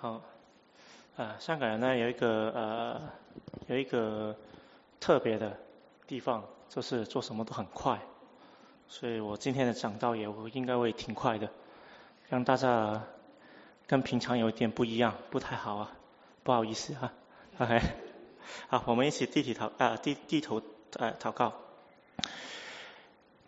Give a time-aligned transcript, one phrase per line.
[0.00, 0.22] 好，
[1.16, 3.00] 啊，香港人呢有一个呃
[3.66, 4.36] 有一个
[5.00, 5.58] 特别的
[6.06, 7.98] 地方，就是做什么都很快，
[8.86, 11.48] 所以我今天的讲道也应该会挺快的，
[12.28, 13.02] 让大家
[13.88, 15.90] 跟平常有一点不一样，不太好啊，
[16.44, 17.12] 不好意思啊
[17.58, 17.80] ，OK，
[18.70, 20.62] 好，我们一起低体祷啊低低头
[20.92, 21.54] 呃祷告，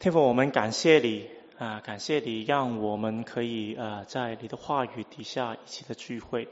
[0.00, 1.30] 天父，我们感谢你。
[1.60, 6.48] 啊，感谢你让我们可以呃在你的话语底下一起的聚会。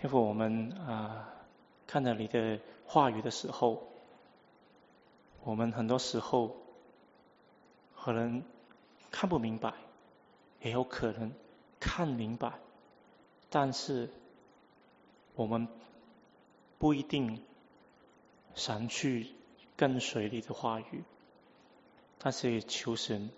[0.00, 1.28] 天父，我们啊
[1.86, 3.86] 看到你的话语的时候，
[5.44, 6.56] 我们很多时候
[7.94, 8.42] 可能
[9.10, 9.74] 看不明白，
[10.62, 11.30] 也有可能
[11.78, 12.54] 看明白，
[13.50, 14.08] 但是
[15.34, 15.68] 我们
[16.78, 17.44] 不一定
[18.54, 19.26] 想去
[19.76, 21.04] 跟随你的话语，
[22.18, 23.28] 但是求神。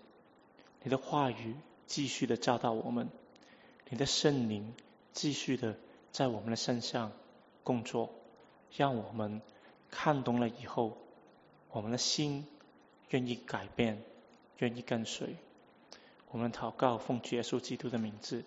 [0.83, 1.55] 你的话语
[1.87, 3.09] 继续的教导我们，
[3.89, 4.73] 你的圣灵
[5.13, 5.75] 继续的
[6.11, 7.11] 在我们的身上
[7.63, 8.09] 工作，
[8.75, 9.41] 让我们
[9.89, 10.97] 看懂了以后，
[11.71, 12.45] 我们的心
[13.09, 14.03] 愿意改变，
[14.57, 15.37] 愿意跟随。
[16.31, 18.43] 我们祷告奉耶稣基督的名字，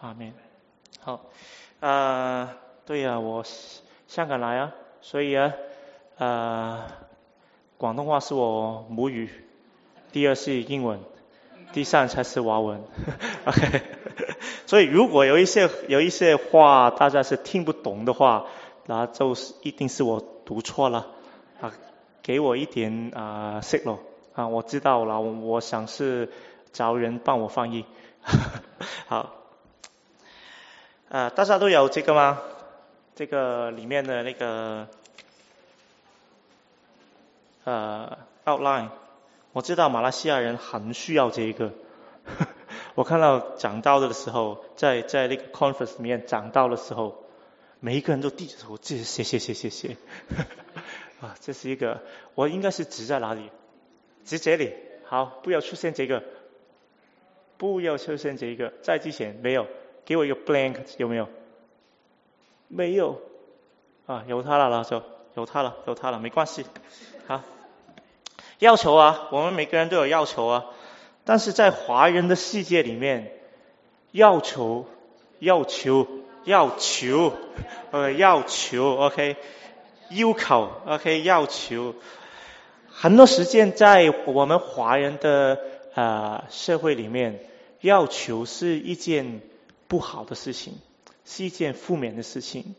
[0.00, 0.34] 阿门。
[1.00, 1.24] 好，
[1.80, 3.44] 啊，对呀，我
[4.06, 5.54] 香港来啊，所以啊，
[6.18, 6.98] 啊，
[7.78, 9.30] 广东话是我母语，
[10.12, 11.00] 第二是英文。
[11.72, 12.82] 第三才是瓦文，
[13.46, 13.82] OK。
[14.66, 18.46] 所以如果有一些有一些话大家是听不懂的话，
[18.86, 21.06] 那就是一定是我读错了
[21.60, 21.72] 啊，
[22.22, 23.98] 给我一点啊思路
[24.34, 26.30] 啊，我知道了，我想是
[26.72, 27.84] 找人帮我翻译。
[29.08, 29.34] 好，
[31.08, 32.40] 啊，大家都有这个吗？
[33.14, 34.86] 这个里面的那个
[37.64, 38.88] 呃 outline。
[39.58, 41.72] 我知道马来西亚人很需要这一个。
[42.94, 47.24] 我看到讲到的时候，在在那个 conference 里面讲到的时候，
[47.80, 49.96] 每一个人都低着头，谢谢谢谢谢谢。
[51.20, 52.00] 啊， 这是一个，
[52.36, 53.50] 我应该是指在哪里？
[54.24, 54.72] 指这里。
[55.06, 56.22] 好，不要出现这个，
[57.56, 58.72] 不要出现这个。
[58.82, 59.66] 在之前没有，
[60.04, 61.28] 给我一个 blank 有没有？
[62.68, 63.20] 没有。
[64.06, 65.02] 啊，有他了，老周，
[65.34, 66.64] 有他了，有他了，没关系。
[67.26, 67.42] 好。
[68.58, 70.64] 要求啊，我们每个人都有要求啊，
[71.24, 73.32] 但是在华人的世界里面，
[74.10, 74.86] 要求、
[75.38, 76.08] 要求、
[76.44, 77.32] 要求，
[77.92, 79.36] 呃，要求，OK，
[80.10, 81.94] 要求，OK，要求，
[82.90, 85.60] 很多时间在我们华人的
[85.94, 87.38] 啊社会里面，
[87.80, 89.40] 要求是一件
[89.86, 90.74] 不好的事情，
[91.24, 92.74] 是一件负面的事情。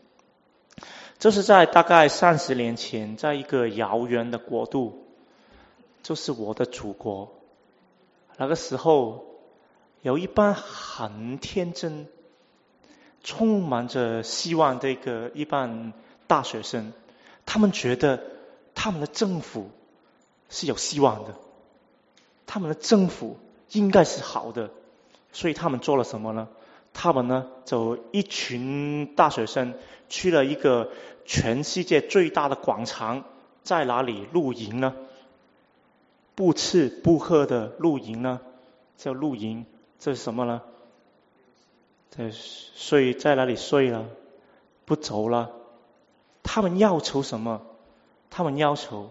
[1.18, 5.06] 这是在大概三十年前，在一个遥远的国度。
[6.02, 7.32] 就是我的祖国。
[8.36, 9.24] 那个时候，
[10.02, 12.06] 有一班很天真、
[13.22, 15.92] 充满着希望的一个一班
[16.26, 16.92] 大学生，
[17.44, 18.22] 他们觉得
[18.74, 19.70] 他们的政府
[20.48, 21.34] 是有希望的，
[22.46, 23.36] 他们的政府
[23.72, 24.70] 应该是好的，
[25.32, 26.48] 所以他们做了什么呢？
[26.92, 29.74] 他们呢，就一群大学生
[30.08, 30.90] 去了一个
[31.24, 33.22] 全世界最大的广场，
[33.62, 34.94] 在哪里露营呢？
[36.40, 38.40] 不吃不喝的露营呢，
[38.96, 39.66] 叫露营，
[39.98, 40.62] 这是什么呢？
[42.08, 44.06] 在睡在哪里睡了？
[44.86, 45.50] 不走了。
[46.42, 47.60] 他们要求什么？
[48.30, 49.10] 他们要求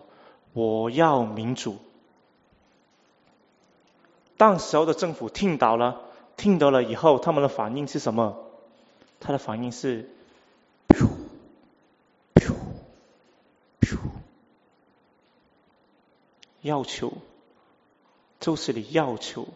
[0.54, 1.78] 我要民主。
[4.36, 6.02] 当时候的政府听到了，
[6.36, 8.40] 听到了以后，他们的反应是什么？
[9.20, 10.10] 他的反应是。
[16.62, 17.14] 要求，
[18.42, 19.48] 就是你要求，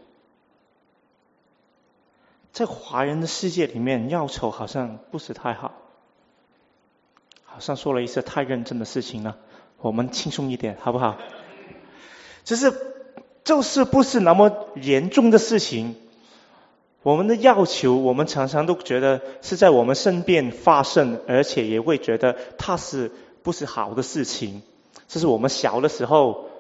[2.54, 5.74] 在华人的世界里面，要求好像不是太好，
[7.44, 9.38] 好像说了一些太认真的事情了。
[9.80, 11.18] 我们轻松一点，好不好？
[12.46, 12.74] 就是，
[13.44, 15.98] 就是不是那么严重的事情。
[17.02, 23.12] 我们的要求，我们常常都觉得是在我们身边发生，而且也会觉得它是
[23.42, 24.62] 不是好的事情。
[25.10, 26.53] 这是我们小的时候。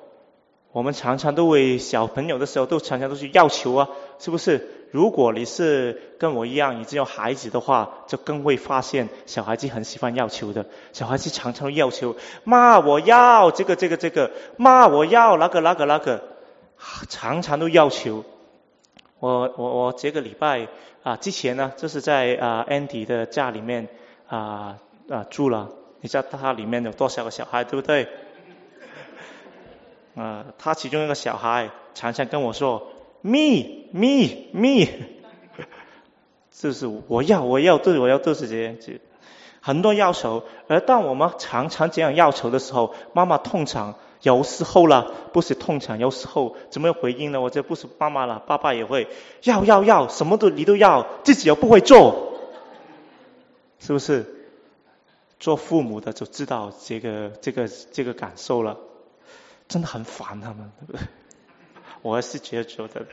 [0.73, 3.87] 我们常常都会小朋友的时候都常常都去要求啊，
[4.19, 4.69] 是不是？
[4.91, 10.65] 如果你是跟我一样已经有孩子的话，就更会发现小孩子很喜欢要求的。
[10.91, 16.23] 小孩子常常要求，妈我要这个这个这个，妈我要那个那个那个，
[17.07, 18.23] 常常都要求。
[19.19, 20.67] 我我我这个礼拜
[21.03, 23.87] 啊之前呢，就是在啊 Andy 的家里面
[24.27, 24.77] 啊
[25.09, 25.69] 啊住了，
[26.01, 28.07] 你知道他里面有多少个小孩，对不对？
[30.15, 32.87] 啊，他其中一个小孩常常跟我说
[33.21, 34.87] ：“me me me。”
[36.51, 39.01] 就是我要我要对我要都是这样子，
[39.59, 40.43] 很多要求。
[40.67, 47.41] 而当我们常常这样要求的时候，妈妈通常有时候啦，不是通常有时候怎么回应呢？
[47.41, 49.07] 我这不是妈妈了，爸爸也会
[49.43, 52.37] 要要要，什么都你都要，自己又不会做，
[53.79, 54.25] 是不是？
[55.39, 58.77] 做父母的就知道这个这个这个感受了，
[59.67, 61.01] 真的很烦他们，对不对？
[62.01, 63.05] 我是觉得觉得，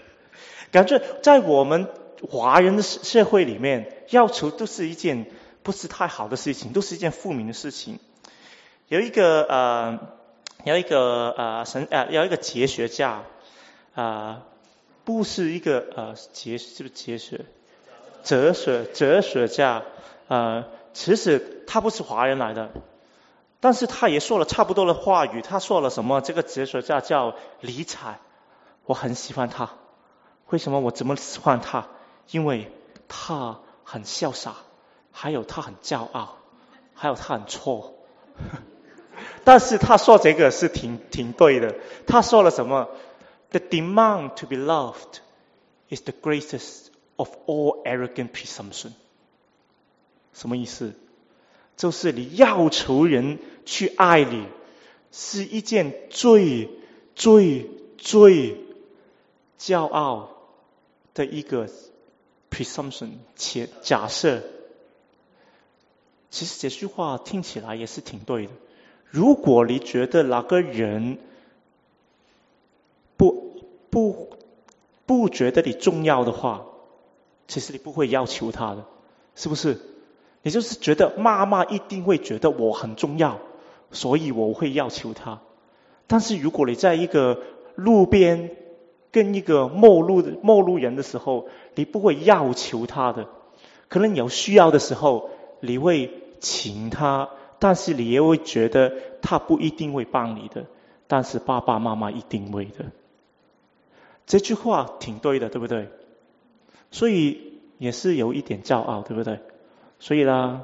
[0.71, 1.89] 感觉在我们
[2.29, 5.27] 华人的社会里面，要求都是一件
[5.63, 7.99] 不是太好的事情，都是一件负面的事情。
[8.89, 9.99] 有一个呃，
[10.65, 13.23] 有一个呃神呃，有一个哲学家
[13.95, 14.43] 啊，
[15.05, 17.45] 不是一个呃哲是不是哲学？
[18.23, 19.83] 哲学哲学家
[20.29, 20.65] 呃。
[20.93, 22.69] 其实他不是华人来的，
[23.61, 25.43] 但是他也说了差不多的话语。
[25.43, 26.21] 他说了什么？
[26.21, 28.19] 这个哲学家叫尼采，
[28.87, 29.71] 我很喜欢他。
[30.49, 31.87] 为什么我这么喜欢他？
[32.31, 32.73] 因为
[33.07, 34.55] 他很潇洒，
[35.13, 36.39] 还有他很骄傲，
[36.95, 37.95] 还有他很错。
[39.45, 41.77] 但是他说这个是挺挺对的。
[42.07, 42.89] 他说了什么
[43.51, 45.19] ？The demand to be loved
[45.91, 46.87] is the greatest
[47.17, 48.93] of all arrogant presumption.
[50.33, 50.95] 什么意思？
[51.81, 54.45] 就是你要求人去爱你，
[55.13, 56.69] 是一件最
[57.15, 58.59] 最最
[59.59, 60.29] 骄傲
[61.15, 61.71] 的一个
[62.51, 64.43] presumption 且假设。
[66.29, 68.53] 其实这句话听起来也是挺对的。
[69.09, 71.17] 如果你觉得哪个人
[73.17, 74.37] 不不
[75.07, 76.67] 不觉得你重要的话，
[77.49, 78.85] 其实你不会要求他的，
[79.35, 79.81] 是不是？
[80.43, 83.39] 也就是觉得妈妈一定会觉得我很重要，
[83.91, 85.41] 所以我会要求她。
[86.07, 87.41] 但是如果你在一个
[87.75, 88.51] 路边
[89.13, 93.27] 跟一个陌路的陌路人的时候，你不会要求他的。
[93.89, 96.11] 可能有需要的时候，你会
[96.41, 97.29] 请他，
[97.59, 100.67] 但是你也会觉得他不一定会帮你的。
[101.07, 102.87] 但是爸爸妈妈一定会的。
[104.27, 105.89] 这句话挺对的，对不对？
[106.93, 109.41] 所以也是有一点骄傲，对不对？
[110.01, 110.63] 所以啦，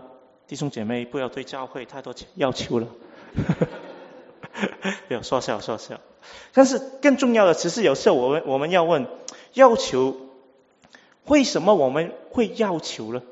[0.48, 2.88] 弟兄姐妹不要对教会太多要求了。
[5.06, 6.00] 不要说笑说笑。
[6.52, 9.06] 但是更重要的，其实有时候我们我们要问：
[9.52, 10.16] 要求
[11.26, 13.22] 为什么我们会要求呢？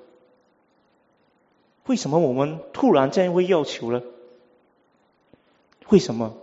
[1.87, 4.03] 为什么我们突然间会要求呢？
[5.89, 6.35] 为什么？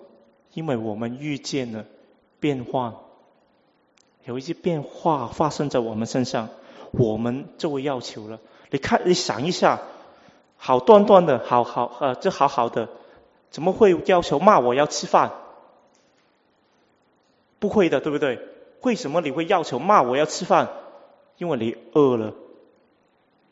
[0.53, 1.85] 因为我们遇见了
[2.39, 3.01] 变化，
[4.25, 6.49] 有一些变化发生在我们身上，
[6.91, 8.39] 我们就会要求了。
[8.71, 9.81] 你看，你想一下，
[10.57, 12.88] 好端端的，好好呃，这好好的，
[13.51, 15.33] 怎么会要求骂我要吃饭？
[17.59, 18.39] 不会的，对不对？
[18.81, 20.69] 为什么你会要求骂我要吃饭？
[21.38, 22.33] 因为你饿了，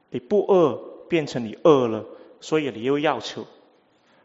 [0.10, 0.80] 你不饿
[1.10, 2.06] 变成你饿了，
[2.40, 3.46] 所以你又要求。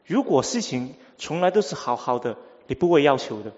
[0.06, 2.36] 如果事情从来都是好好的，
[2.66, 3.52] 你不会要求的。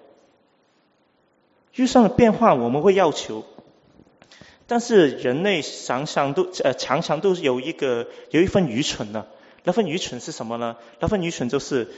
[1.75, 3.45] 遇上了变化，我们会要求。
[4.67, 9.27] 但是人类常常都呃常常都有一个有一份愚蠢呢，
[9.65, 10.77] 那份愚蠢是什么呢？
[11.01, 11.89] 那份愚蠢就是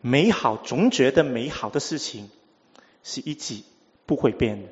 [0.00, 2.30] 美好总觉得美好的事情
[3.02, 3.62] 是一直
[4.06, 4.68] 不会变的，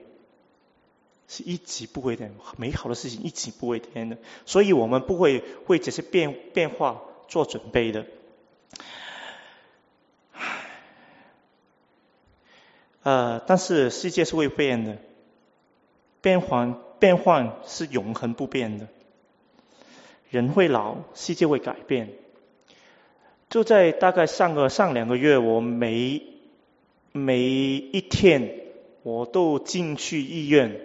[1.28, 8.06] 是一直不会变，美好的事情一直不会变的，所以我们不会为这些变变化做准备的。
[13.02, 14.98] 呃，但是世界是会变的，
[16.20, 16.76] 变换。
[17.00, 18.86] 变换是永恒不变的，
[20.28, 22.10] 人会老，世界会改变。
[23.48, 26.22] 就在大概上个上两个月，我每
[27.12, 28.54] 每一天
[29.02, 30.78] 我都进去医院，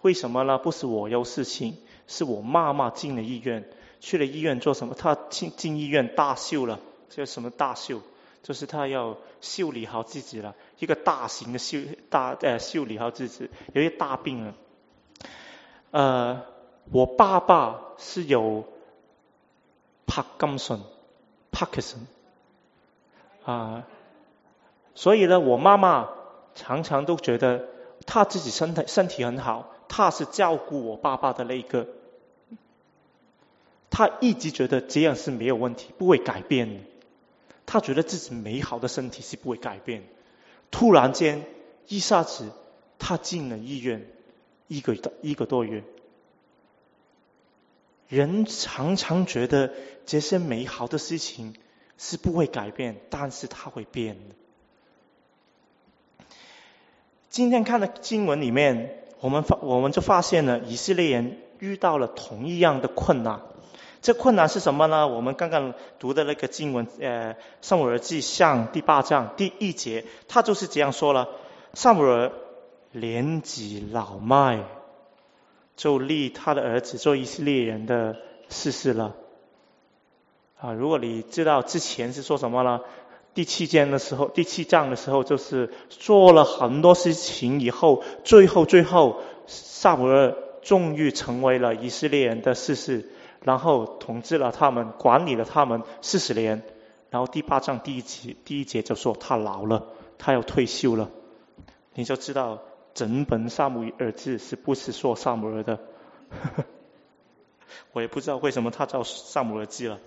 [0.00, 0.58] 为什么呢？
[0.58, 1.76] 不是我有事情，
[2.08, 3.64] 是我妈妈进了医院。
[4.00, 4.96] 去了医院做什么？
[4.96, 8.00] 她进进医院大秀了，叫什么大秀？
[8.42, 11.78] 就是他要修理好自己了，一个大型的修
[12.08, 14.54] 大呃修理好自己，有一大病了。
[15.90, 16.42] 呃，
[16.90, 18.64] 我爸爸是有
[20.06, 20.80] 帕金森，
[21.50, 22.06] 帕克森
[23.44, 23.84] 啊，
[24.94, 26.08] 所以呢，我妈妈
[26.54, 27.66] 常常都觉得
[28.06, 31.86] 她自己身体身体很好，她是照顾我爸爸的那一个，
[33.90, 36.80] 她一直觉得这样是没有问题，不会改变的。
[37.70, 40.02] 他觉得自己美好的身体是不会改变。
[40.72, 41.44] 突然间，
[41.86, 42.50] 一下子，
[42.98, 44.06] 他进了医院。
[44.72, 45.82] 一个一个多月，
[48.06, 49.72] 人常常觉得
[50.06, 51.56] 这些美好的事情
[51.98, 56.24] 是不会改变，但是它会变的。
[57.30, 63.42] 今天看的经文里面，我们发我们就发现了以色列人遇到了同一样的困难。
[64.02, 65.06] 这困难是什么呢？
[65.06, 71.28] 我们刚刚读的那个经文，呃，《撒母耳记上》第八章第一节，他就是这样说了：
[71.74, 72.32] 撒母耳
[72.92, 74.64] 年纪老迈，
[75.76, 78.16] 就立他的儿子做以色列人的
[78.48, 79.14] 事事了。
[80.58, 82.80] 啊，如果你知道之前是说什么呢？
[83.32, 93.08] 第七章的时候，第七章的时候就是做了很多事情以后，最后最后，萨姆尔终于成为了以色列人的事事，
[93.42, 96.62] 然后统治了他们，管理了他们四十年。
[97.10, 99.86] 然后第八章第一节第一节就说他老了，
[100.18, 101.10] 他要退休了。
[101.94, 102.60] 你就知道
[102.94, 105.78] 整本萨姆尔字是不是说萨姆尔的？
[107.92, 109.98] 我也不知道为什么他叫萨姆尔记了。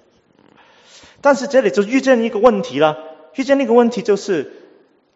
[1.19, 2.97] 但是这里就遇见一个问题了，
[3.35, 4.53] 遇见那个问题就是，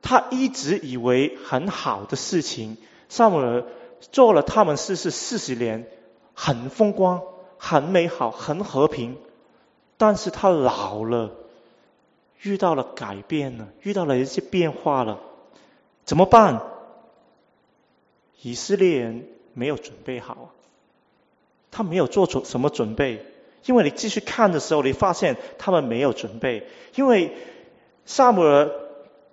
[0.01, 3.63] 他一直以为很好的事情，萨姆尔
[3.99, 5.87] 做了他们四十四十年，
[6.33, 7.21] 很风光、
[7.57, 9.17] 很美好、很和平，
[9.97, 11.31] 但是他老了，
[12.41, 15.19] 遇到了改变了，遇到了一些变化了，
[16.05, 16.61] 怎么办？
[18.41, 20.51] 以色列人没有准备好，
[21.71, 23.25] 他没有做出什么准备。
[23.65, 26.67] 因为你继续看的时候，你发现他们没有准备。
[26.95, 27.35] 因为
[28.05, 28.69] 萨姆尔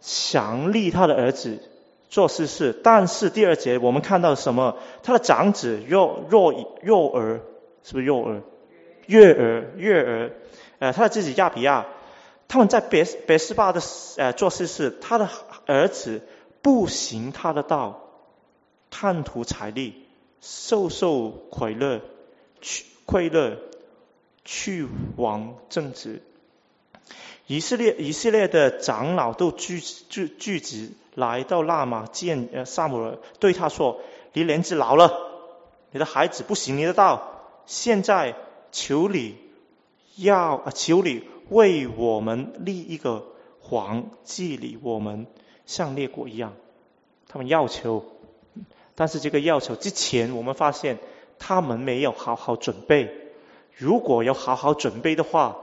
[0.00, 1.61] 想立他的儿子
[2.09, 4.76] 做事事，但是第二节我们看到什么？
[5.04, 7.43] 他的长子幼幼幼儿
[7.85, 8.43] 是不是幼儿？
[9.07, 10.33] 月儿月儿，
[10.81, 11.87] 呃，他的自己亚比亚，
[12.49, 13.81] 他们在别别斯巴的
[14.17, 15.29] 呃做事是，他的
[15.67, 16.23] 儿子
[16.62, 18.00] 不行他的道，
[18.91, 19.95] 贪图财力，
[20.41, 22.00] 受受快乐，
[23.07, 23.59] 快乐。
[24.47, 24.87] 去
[25.17, 26.21] 往正直，
[27.47, 34.03] 以色列以色列的长老都聚聚聚集来到拉玛见呃萨姆尔，对他说
[34.35, 35.19] ：“你年纪老了，
[35.93, 37.34] 你的孩子不行你的道，
[37.66, 38.35] 现在
[38.73, 39.37] 求你
[40.16, 43.25] 要啊求你为我们立一个
[43.61, 45.26] 皇，治理我们，
[45.66, 46.52] 像列国一样。”
[47.28, 48.04] 他们要求，
[48.94, 50.99] 但是这个要求之前，我们发现
[51.40, 53.11] 他们没有好好准备。
[53.76, 55.56] 如果要好好准备的话，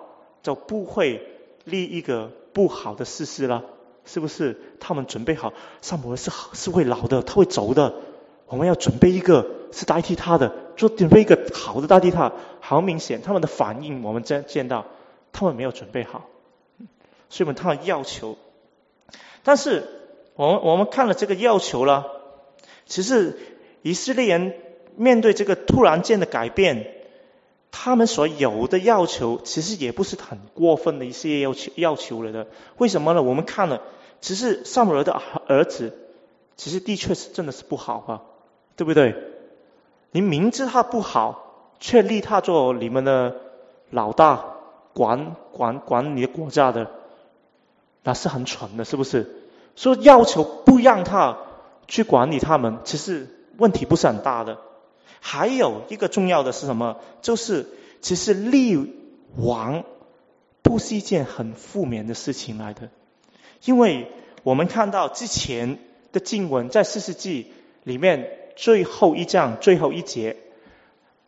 [0.44, 1.26] 就不会
[1.64, 3.64] 立一个不好的事实了，
[4.04, 4.60] 是不是？
[4.82, 7.94] 他们准备好，萨摩是是会老的，他会走的。
[8.48, 12.32] 我们要准备一个是代替他的，做准备一个好的代替他。
[12.60, 14.86] 好明显，他们的反应我们见见到，
[15.32, 16.28] 他们没有准备好，
[17.30, 18.38] 所以我们他们要求。
[19.44, 19.88] 但是
[20.36, 22.08] 我们我们看了这个要求了，
[22.86, 23.38] 其实
[23.82, 24.54] 以色列人
[24.96, 26.96] 面对这个突然间的改变。
[27.74, 32.48] 他们所有的要求，其实也不是很过分的一些要求要求了的。
[32.78, 33.24] 为什么呢？
[33.24, 33.82] 我们看了，
[34.20, 35.14] 其实萨姆尔的
[35.48, 35.98] 儿子，
[36.58, 38.12] 其实的确是真的是不好啊，
[38.76, 39.16] 对不对？
[40.12, 43.36] 你明知他不好，却立他做你们的
[43.90, 44.46] 老大，
[44.94, 46.92] 管管管你的国家的，
[48.04, 49.38] 那是很蠢的，是不是？
[49.76, 51.38] 说要求不让他
[51.88, 53.28] 去管理他们，其实
[53.58, 54.58] 问题不是很大的。
[55.22, 56.98] 还有一个重要的是什么？
[57.22, 57.68] 就是
[58.02, 58.94] 其实立
[59.38, 59.84] 王
[60.62, 62.90] 不是一件很负面的事情来的，
[63.64, 64.12] 因为
[64.44, 65.80] 我们看到之前
[66.12, 67.54] 的经文在四世纪
[67.84, 70.38] 里面最后一章最后一节，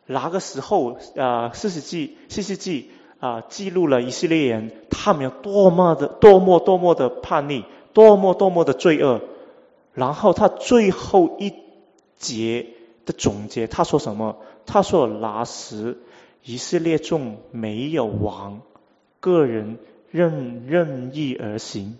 [0.06, 9.22] 那个时候啊四世纪四世纪啊记录了以色列人他们有多么的多么多么的叛逆，多么多么的罪恶，
[9.94, 11.54] 然后他最后一
[12.18, 12.68] 节。
[13.06, 14.38] 的总结，他说什么？
[14.66, 15.98] 他说那时
[16.42, 18.62] 以色列中没有王，
[19.20, 19.78] 个人
[20.10, 21.98] 任任意而行。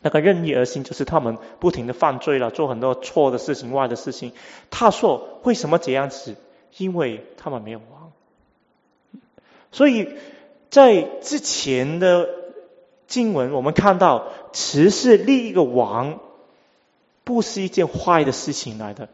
[0.00, 4.32] 那个任意而行，就是他们不停的犯罪了，做很多错的事情、坏的事情。
[4.70, 6.36] 他说为什么这样子？
[6.76, 8.12] 因为他们没有王。
[9.72, 10.08] 所以
[10.70, 12.28] 在之前的
[13.06, 16.20] 经文，我们看到，其实立一个王
[17.24, 19.08] 不是一件坏的事情来的。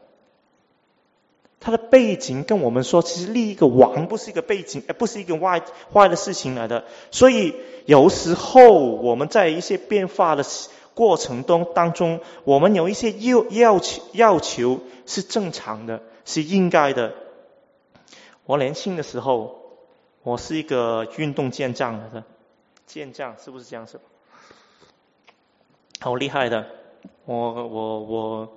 [1.65, 5.63] 他的背景跟我们说，其实立一个王不是一个背景，而不是一个坏
[5.95, 6.85] 坏的事情来的。
[7.11, 7.55] 所以
[7.87, 10.45] 有时候我们在一些变化的
[10.93, 17.15] 过程中当中，我们有一些要要求要求是正常的，是应该的。
[18.45, 19.59] 我年轻的时候，
[20.23, 22.25] 我是一个运动健将来的，
[22.87, 23.99] 健将是不是这样子？
[25.99, 26.67] 好厉害的，
[27.25, 28.53] 我我我。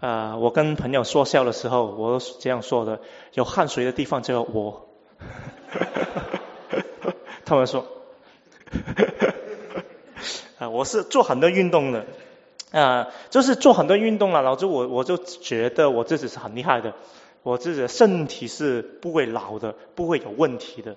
[0.00, 3.00] 啊，我跟朋友说笑的时候，我这样说的：
[3.32, 4.88] 有汗水的地方就有我。
[7.44, 7.86] 他们说，
[10.58, 12.06] 啊，我是做很多运动的，
[12.72, 16.94] 啊，就是做很多运动了，老子我我就觉得我自己是很厉害的。
[17.42, 20.96] 我自己的身体是不会老的，不会有问题的。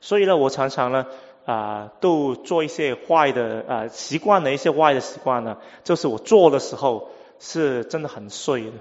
[0.00, 1.06] 所以呢，我常常呢
[1.44, 8.72] 啊，都做一些坏的啊习惯的一些坏的习惯呢，就是我做的时候是真的很碎的，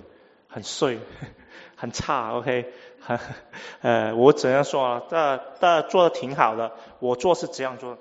[0.47, 0.99] 很碎，
[1.75, 2.33] 很差。
[2.37, 3.19] OK，很
[3.81, 5.03] 呃，我怎样说啊？
[5.09, 7.97] 但但做的挺好的，我做是这样做。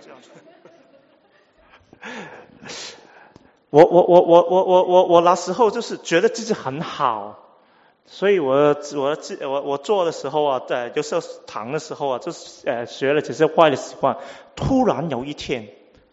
[0.00, 0.32] 这样做。
[3.70, 7.58] 我我我我我我我我那时候就是觉得自己很好，
[8.04, 14.16] 所以我我自我我做的时候啊，在有时候躺的时候啊，就是呃学了这些坏的习惯。
[14.56, 15.68] 突然有一天，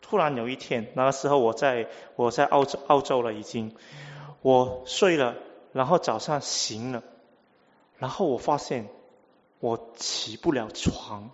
[0.10, 3.76] 突然有一天，那个时候我在我在澳洲澳洲了已经，
[4.42, 5.36] 我睡了，
[5.74, 7.04] 然后早上醒了，
[7.98, 8.88] 然后我发现
[9.60, 11.30] 我起不了床，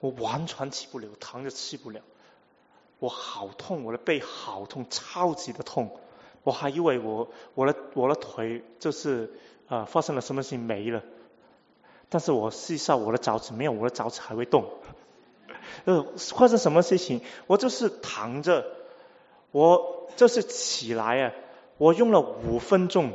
[0.00, 2.00] 我完全起不了，躺着起不了。
[2.98, 6.00] 我好痛，我的背好痛，超级的痛。
[6.42, 9.32] 我还以为我我的我的腿就是
[9.68, 11.02] 啊发生了什么事情没了，
[12.08, 14.64] 但是我试一下我的脚趾没有，我的脚趾还会动。
[15.84, 17.20] 呃，发生什么事情？
[17.46, 18.66] 我就是躺着，
[19.52, 21.32] 我就是起来啊，
[21.78, 23.12] 我用了五分钟，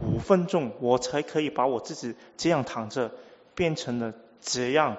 [0.00, 3.10] 五分钟我才可以把我自己这样躺着
[3.54, 4.96] 变成了这样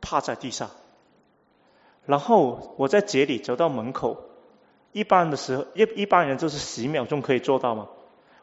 [0.00, 0.70] 趴在地上。
[2.06, 4.16] 然后我在街里走到门口，
[4.92, 7.88] 一般的时候一一般人就是十秒钟可以做到嘛。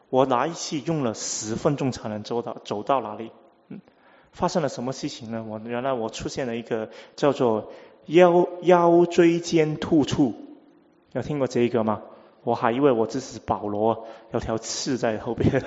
[0.08, 3.32] 我拿一次用了十分钟才能做到，走到哪里？
[3.68, 3.80] 嗯，
[4.30, 5.44] 发生了什么事情呢？
[5.48, 7.72] 我原来我出现了一个叫做
[8.06, 10.34] 腰腰椎间突出，
[11.12, 12.02] 有听过这一个吗？
[12.44, 15.62] 我还以为我这是保罗有条刺在后边，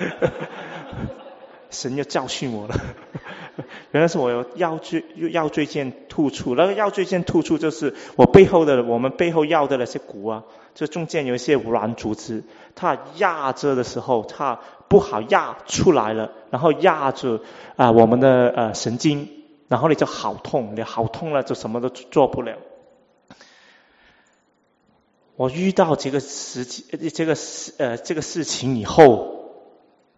[1.69, 2.75] 神要教训我了。
[3.91, 10.43] 原来是我有腰椎腰椎间突出，那个腰椎间突出就是我背后的我们背后腰的那些骨啊，
[10.74, 12.43] 就中间有一些软组织，
[12.75, 17.41] 它压着的时候，它不好压出来了，然后压着
[17.75, 19.27] 啊我们的呃神经，
[19.70, 22.58] 然后你就好痛，你好痛了就什么都做不了。
[25.38, 29.54] 我遇到这个事情，这个事呃这个事情以后，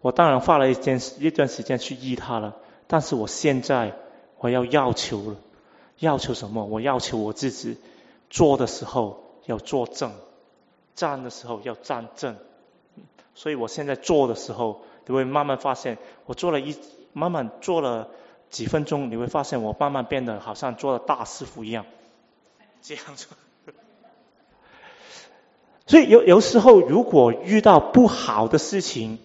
[0.00, 2.56] 我当然花了一件一段时间去医它了。
[2.88, 3.92] 但是我现在
[4.38, 5.36] 我要要求了，
[6.00, 6.64] 要求什么？
[6.64, 7.76] 我要求我自己
[8.30, 10.12] 坐的时候要坐正，
[10.96, 12.36] 站的时候要站正。
[13.34, 16.76] 所以我现在做的时候，你会慢慢发现，我做了一
[17.12, 18.08] 慢慢做了
[18.52, 21.86] 几分钟，你会发现我慢慢变得好像做了大师傅一样，
[22.82, 23.36] 这样做。
[25.88, 29.18] 所以有有时候如果遇到不好的事情，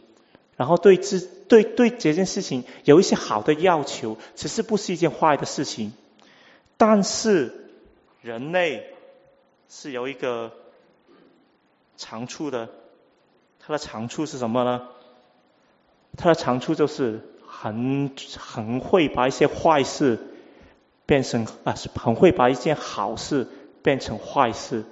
[0.55, 5.93] 然后对自对对这件事情有一些好的要求，其实不是一件坏的事情。
[6.77, 7.69] 但是
[8.21, 8.93] 人类
[9.67, 10.53] 是有一个
[11.97, 12.69] 长处的，
[13.59, 14.87] 它的长处是什么呢？
[16.15, 17.21] 它的长处就是
[17.60, 20.20] 很很会把一些坏事
[21.06, 23.48] 变成啊，是很会把一件好事
[23.82, 24.86] 变成坏事。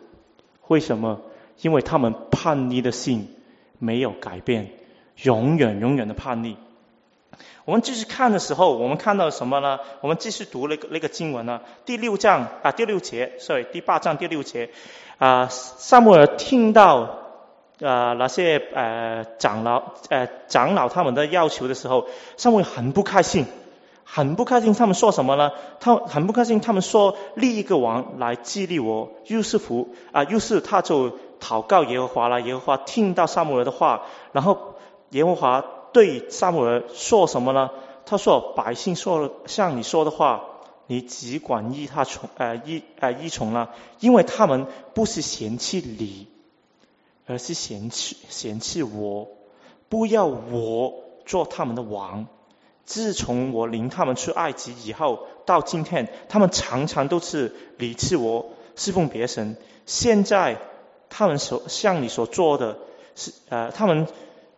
[0.67, 1.21] 为什么？
[1.61, 3.33] 因为他们叛逆的心
[3.77, 4.71] 没有改变。
[5.23, 6.57] 永远永远的叛逆。
[7.63, 9.79] 我们继续看的时候，我们看到什么呢？
[10.01, 11.61] 我们继续读那个那个经文呢？
[11.85, 14.71] 第六章啊，第六节，sorry，第八章第六节
[15.17, 17.24] 啊，萨母尔听到
[17.81, 22.07] 啊那些呃长老呃长老他们的要求的时候，
[22.37, 23.45] 萨母尔很不开心，
[24.03, 24.73] 很不开心。
[24.73, 25.51] 他们说什么呢？
[25.79, 26.61] 他很不开心。
[26.61, 29.09] 他们说立一个王来激励我。
[29.27, 32.41] 于是乎啊，于是他就祷告耶和华了。
[32.41, 34.75] 耶和华听到萨母尔的话，然后。
[35.11, 37.69] 耶和华对撒母耳说什么呢？
[38.05, 40.41] 他说：“百姓说了像你说的话，
[40.87, 46.27] 你只管依他从呃依呃依从了，因为他们不是嫌弃你，
[47.25, 49.27] 而是嫌弃嫌弃我，
[49.89, 50.93] 不要我
[51.25, 52.27] 做他们的王。
[52.85, 59.57] 自从我领他们出埃及以后，到今天，他们常常都是离弃我，侍奉别神。
[59.85, 60.57] 现在
[61.09, 62.77] 他们所向你所做的
[63.15, 64.07] 是呃他们。”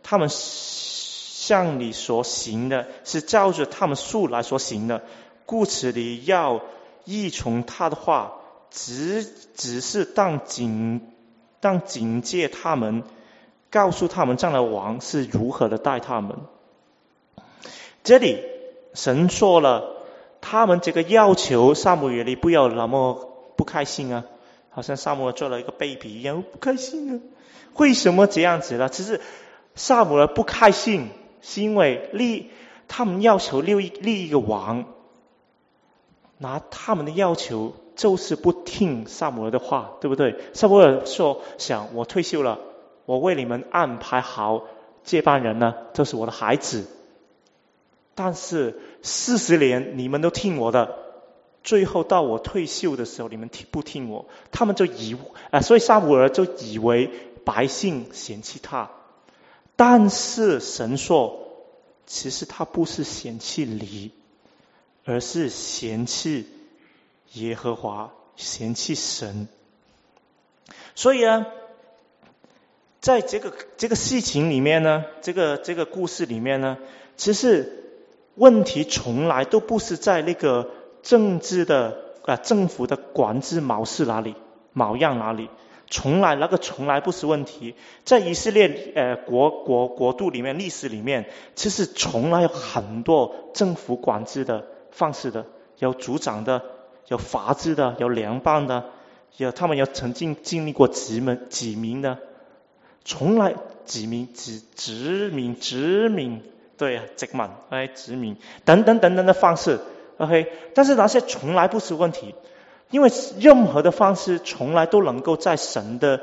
[0.09, 5.03] 他们向你所行的，是照着他们素来所行的，
[5.45, 6.61] 故此你要
[7.03, 8.39] 依从他的话，
[8.71, 11.11] 只只是当警
[11.59, 13.03] 当警戒他们，
[13.69, 16.37] 告诉他们这样的王是如何的待他们。
[18.03, 18.43] 这里
[18.93, 19.95] 神说了，
[20.41, 24.25] 他们这个要求，萨姆尔你不要那么不开心啊，
[24.69, 27.19] 好像萨姆尔做了一个 baby 一样不开心啊，
[27.75, 28.89] 为什么这样子呢？
[28.89, 29.21] 其实。
[29.79, 31.11] 萨姆尔不开心，
[31.43, 32.49] 是因为立
[32.87, 34.85] 他们要求立立一个王，
[36.39, 40.37] 拿他们的要求就是不听萨姆尔的话，对不对？
[40.53, 42.59] 萨姆尔说：“想我退休了，
[43.05, 44.63] 我为你们安排好
[45.03, 46.85] 接班人呢，就是我的孩子。
[48.15, 50.95] 但是四十年你们都听我的，
[51.63, 54.27] 最后到我退休的时候，你们听不听我？
[54.51, 55.17] 他们就以
[55.51, 57.11] 啊，所以撒母耳就以为
[57.43, 58.91] 百姓嫌弃他。
[59.75, 61.39] 但是神说，
[62.05, 64.11] 其实他不是嫌弃你，
[65.03, 66.47] 而是嫌弃
[67.33, 69.47] 耶和华，嫌弃神。
[70.95, 71.45] 所以啊，
[72.99, 76.77] 在这个这个事情里面呢，这个这个故事里面呢，
[77.15, 77.83] 其实
[78.35, 80.69] 问题从来都不是在那个
[81.03, 84.35] 政治的啊政府的管制模式哪里，
[84.73, 85.49] 模样哪里。
[85.89, 95.45] 从来那个从来不是问题，在以色列呃国国国度里面历史里面，其实从来有很多政府管制的方式的，
[95.79, 96.61] 有族长的，
[97.07, 98.85] 有法治的，有联邦的，
[99.37, 102.17] 有他们有曾经经历过殖民殖民的，
[103.05, 106.41] 从来殖民殖殖民殖民
[106.77, 109.79] 对殖民哎殖民等等等等的方式
[110.17, 112.35] ，OK，但是那些从来不是问题。
[112.89, 116.21] 因为任何的方式从来都能够在神的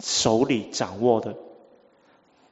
[0.00, 1.36] 手里掌握的。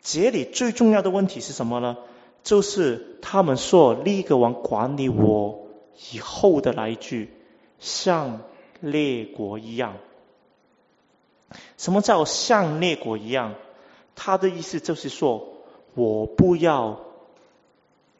[0.03, 1.97] 这里最重要的问题是什么呢？
[2.45, 5.67] 就是他们说立一个王管理我
[6.13, 7.29] 以后的那一句，
[7.81, 8.40] 像
[8.79, 9.97] 列国一样。
[11.77, 13.55] 什么叫像列国一样？
[14.14, 15.49] 他的意思就是说，
[15.95, 17.01] 我不要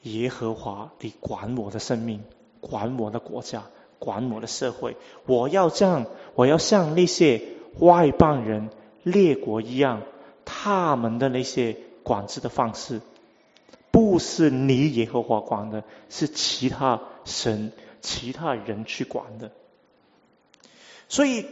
[0.03, 2.25] 耶和华你管我的生命，
[2.61, 3.62] 管我的国家。
[4.03, 4.96] 管我的社会，
[5.27, 7.42] 我要这样，我要像那些
[7.81, 8.70] 外邦人、
[9.03, 10.01] 列国一样，
[10.46, 13.03] 他们的那些管制的方式，
[13.90, 19.51] 不是你耶和华管的，是其他神、其他人去管的。
[21.09, 21.47] 所以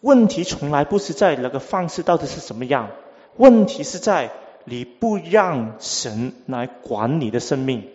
[0.00, 2.90] 问题从来不是在那个方式到底是什么样，
[3.36, 4.30] 问题是在
[4.64, 7.88] 你不让神来管你的生命。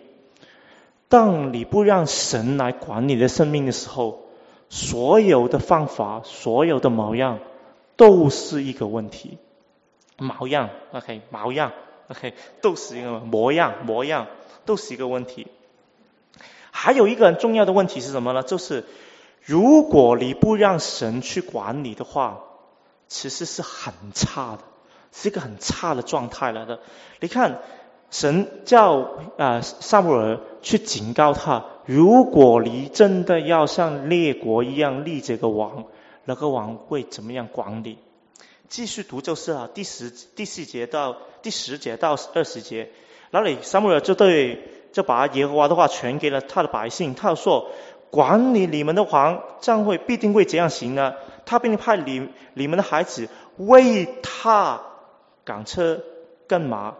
[1.08, 4.22] 当你不让神来管你的生命的时候，
[4.68, 7.38] 所有的方法、所有的模样
[7.96, 9.38] 都是一个问题。
[10.16, 11.72] 模样，OK，模样
[12.08, 14.26] ，OK，都是一个模样，模样
[14.64, 15.46] 都是一个问题。
[16.76, 18.42] 还有一个很重要的问题是什么呢？
[18.42, 18.84] 就是
[19.42, 22.40] 如果你不让神去管理的话，
[23.06, 24.64] 其实是很差的，
[25.12, 26.80] 是一个很差的状态来的。
[27.20, 27.60] 你看。
[28.10, 35.86] 神叫啊萨姆尔去警告他，如果你真的要像列国一样立这个王，
[36.24, 37.98] 那个王会怎么样管理？
[38.68, 42.90] 继续读就是啊，第十第四节到第十节到二十节，
[43.32, 44.62] 那里萨姆尔就对
[44.94, 47.68] 就把耶和华的话传给了他的百姓，他说
[48.10, 51.14] 管理你们的王将会必定会怎样行呢？
[51.44, 54.80] 他必定派你你们的孩子为他
[55.44, 56.00] 赶车
[56.46, 56.94] 干嘛？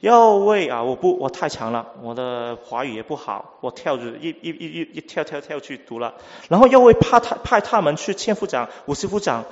[0.00, 6.14] 要为啊，我不，我太强了，我的华语也不好，我跳着一一一一一跳跳跳去读了，
[6.48, 9.44] 然后又为派他派他们去千夫长、五十夫长，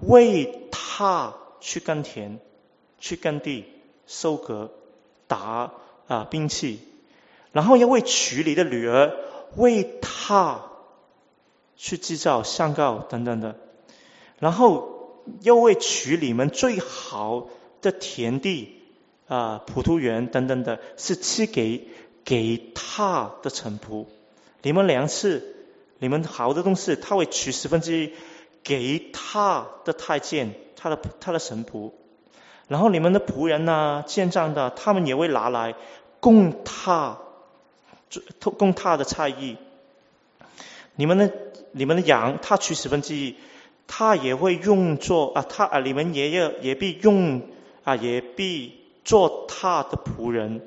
[0.00, 2.38] 为他去耕田、
[2.98, 3.64] 去耕地、
[4.06, 4.70] 收割、
[5.28, 5.70] 打
[6.08, 6.80] 啊兵器，
[7.52, 9.12] 然后要为娶你的女儿，
[9.56, 10.62] 为他
[11.76, 13.56] 去制造香膏等等的，
[14.38, 17.48] 然后又为娶你们最好
[17.80, 18.78] 的田地。
[19.28, 21.88] 啊，普渡园等等的，是赐给
[22.22, 24.04] 给他的臣仆。
[24.60, 25.56] 你们粮食，
[26.00, 28.12] 你们好的东西，他会取十分之一
[28.62, 31.92] 给他的太监，他的他的神仆。
[32.68, 35.76] 然后你们的仆人呐，建账的，他们也会拿来
[36.20, 37.16] 供他，
[38.58, 39.56] 供他的菜艺。
[40.96, 41.32] 你们的
[41.72, 43.36] 你们的羊，他取十分之一，
[43.86, 47.42] 他也会用作啊，他啊，你们也要也必用
[47.84, 48.80] 啊，也必。
[49.04, 50.62] 做他的仆人，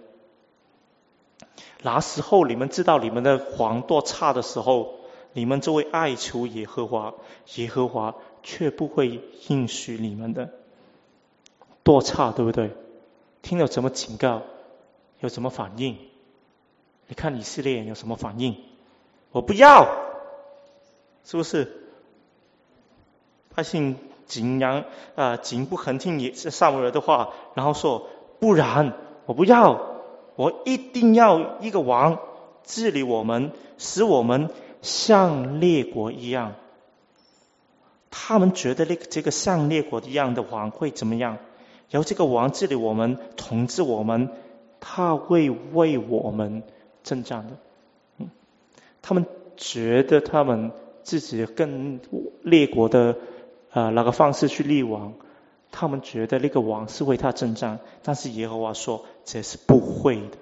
[1.81, 4.95] 那时候你们知道你们的皇多差的时候，
[5.31, 7.13] 你们就会哀求耶和华，
[7.55, 10.49] 耶和华却不会应许你们的
[11.81, 12.71] 多差，对不对？
[13.41, 14.41] 听了怎么警告，
[15.21, 15.97] 有什么反应？
[17.07, 18.55] 你看以色列人有什么反应？
[19.31, 19.87] 我不要，
[21.23, 21.71] 是不是？
[23.53, 28.07] 百姓景仰啊，景不肯听也是萨母尔的话，然后说。
[28.37, 28.93] 不然，
[29.25, 30.01] 我不要，
[30.35, 32.19] 我一定要一个王
[32.65, 34.49] 治理我们，使我们
[34.81, 36.53] 像列国一样。
[38.11, 41.37] 他们觉得那个这个像列国一样的王会怎么样？
[41.89, 44.29] 由这个王治理我们，统治我们，
[44.81, 46.61] 他会为我们
[47.05, 47.53] 征战的。
[48.17, 48.29] 嗯，
[49.01, 52.01] 他们觉得他们自己跟
[52.41, 53.15] 列国的
[53.71, 55.13] 啊那个方式去立王。
[55.71, 60.37] 他们觉得那个王是为他征战，但是耶和华说这是不会的。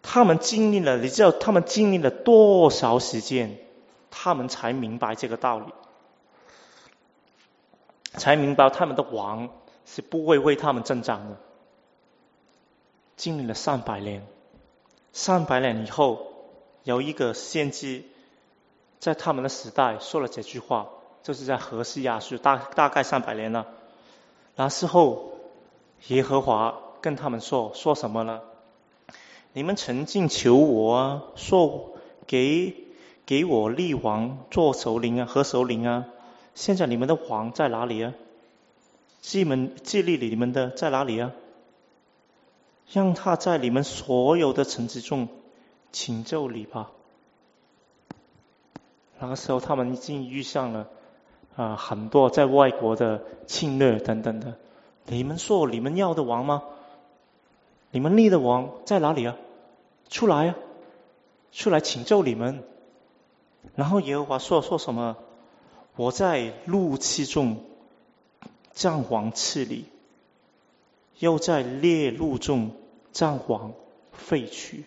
[0.00, 3.58] 他们经历了，你知道他们经历了多少时间，
[4.10, 5.66] 他们才明白这个道理，
[8.14, 9.50] 才明白他们的王
[9.84, 11.36] 是不会为他们征战的。
[13.18, 14.24] 经历了上百年，
[15.12, 16.32] 上百年以后，
[16.84, 18.04] 有一个先知
[19.00, 20.86] 在他们的时代说了这句话，
[21.24, 23.66] 就是在何西亚书大大概上百年了。
[24.54, 25.32] 然后
[26.06, 28.40] 耶和华跟他们说说什么呢？
[29.52, 32.74] 你们曾经求我啊，说给
[33.26, 36.06] 给我立王做首领啊，和首领啊。
[36.54, 38.14] 现在你们的王在哪里啊？
[39.20, 41.32] 祭门祭立你们的在哪里啊？
[42.92, 45.28] 让他在你们所有的城之中
[45.92, 46.90] 请救你吧。
[49.18, 50.88] 那个时候，他们已经遇上了
[51.56, 54.56] 啊很多在外国的侵略等等的。
[55.06, 56.62] 你们说你们要的王吗？
[57.90, 59.36] 你们立的王在哪里啊？
[60.08, 60.56] 出来啊！
[61.52, 62.62] 出来请救你们。
[63.74, 65.16] 然后耶和华说说什么？
[65.96, 67.64] 我在怒气中
[68.72, 69.86] 战皇赐你。
[71.18, 72.72] 又在烈怒中
[73.12, 73.72] 战亡
[74.12, 74.84] 废去，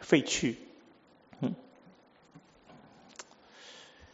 [0.00, 0.58] 废去，
[1.40, 1.54] 嗯，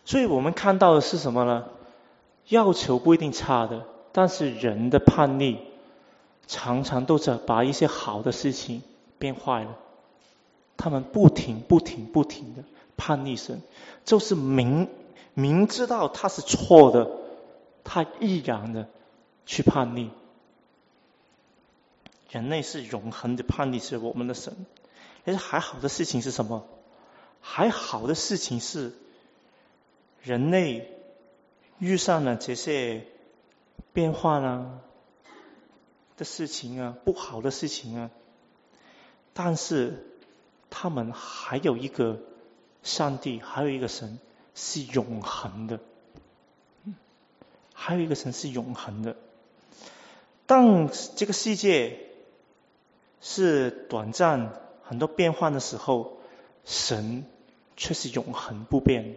[0.05, 1.67] 所以我们看到的是什么呢？
[2.49, 5.59] 要求不一定差的，但是人的叛逆
[6.47, 8.83] 常常都在把一些好的事情
[9.19, 9.77] 变坏了。
[10.79, 12.65] 他们不停、不停、不停的
[12.97, 13.61] 叛逆神，
[14.05, 14.89] 就是明
[15.35, 17.11] 明知道他是错的，
[17.85, 18.89] 他依然的
[19.49, 20.11] 去叛逆。
[22.29, 24.55] 人类是永恒的叛逆，是我们的神。
[25.25, 26.67] 但是还好的事情是什么？
[27.41, 28.93] 还好的事情是，
[30.23, 30.93] 人类
[31.79, 33.07] 遇上了这些
[33.95, 34.81] 变化呢
[36.19, 38.11] 的事情啊，不好的事情啊，
[39.33, 40.07] 但是
[40.69, 42.21] 他们还有一个
[42.83, 44.19] 上帝，还有一个神
[44.55, 45.81] 是永恒的，
[47.73, 49.17] 还有一个神是永恒的。
[50.49, 52.01] 当这个世界。
[53.21, 54.53] 是短暂
[54.85, 56.19] 很多变换的时候，
[56.65, 57.25] 神
[57.77, 59.17] 却是永恒不变。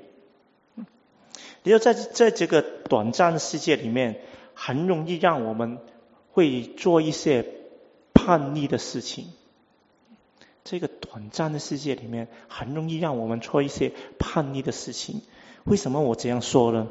[1.61, 4.19] 你要在在这个短暂的世界里面，
[4.55, 5.77] 很容易让我们
[6.31, 7.45] 会做一些
[8.15, 9.27] 叛逆的事情。
[10.63, 15.21] 这个短暂的世界里面，很容易让我们做一些叛逆的事情。
[15.65, 16.87] 为什么我这样说呢？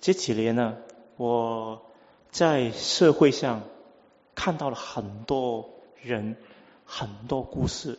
[0.00, 0.78] 这几年呢，
[1.18, 1.82] 我
[2.30, 3.60] 在社会上
[4.34, 5.70] 看到了很多
[6.02, 6.36] 人。
[6.86, 7.98] 很多故事，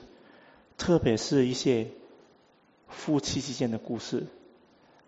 [0.77, 1.87] 特别是一些
[2.87, 4.27] 夫妻之间的故事。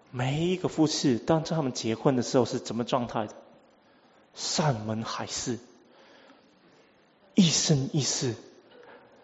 [0.10, 3.36] 每一个夫妻当他们结婚的时候是怎么状态的？
[4.34, 5.60] 山盟海誓，
[7.36, 8.34] 一生一世，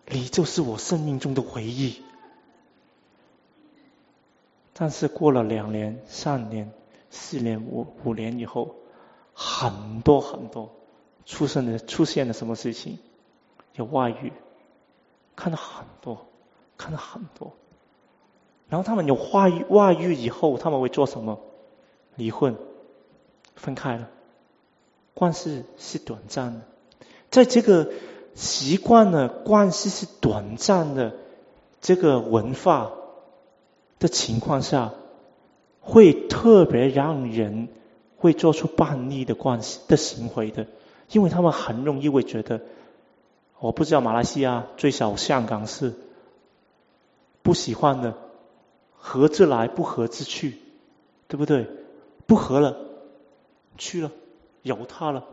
[0.06, 2.04] 你就是我生命中的唯一。
[4.74, 6.72] 但是过了两年、三年、
[7.10, 8.76] 四年、五五年以后，
[9.34, 10.72] 很多很多
[11.26, 13.00] 出生的出现了什么事情？
[13.76, 14.32] 有外遇。
[15.36, 16.28] 看到很多，
[16.78, 17.54] 看到很多，
[18.70, 21.40] 然后他们有外遇，外遇以后他们会做什么？
[22.16, 22.56] 离婚，
[23.56, 24.10] 分开了。
[25.16, 26.62] 关系是短暂的，
[27.32, 27.92] 在这个
[28.36, 31.16] 习惯了关系是短暂的
[31.82, 32.92] 这个文化
[33.98, 34.94] 的情况下，
[35.82, 37.70] 会特别让人
[38.18, 40.68] 会做出叛逆的关系的行为的，
[41.12, 42.62] 因为他们很容易会觉得。
[43.60, 45.94] 我不知道马来西亚最少香港是
[47.42, 48.14] 不喜欢的，
[48.98, 50.58] 合着来不合着去，
[51.30, 51.70] 对不对？
[52.28, 52.76] 不合了，
[53.78, 54.12] 去了，
[54.64, 55.24] 有他了。